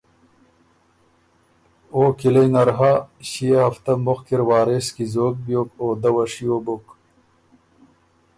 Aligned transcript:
او 1.93 2.01
کِلئ 2.19 2.47
نر 2.53 2.69
هۀ، 2.77 2.93
ݭيې 3.29 3.57
هفتۀ 3.65 3.93
مُخکی 4.05 4.35
ر 4.39 4.41
وارث 4.49 4.87
کی 4.95 5.05
زوک 5.13 5.35
بیوک 5.45 5.69
او 5.81 5.87
دۀ 6.01 6.09
وه 6.15 6.25
شیو 6.33 6.57
بُک 6.65 6.85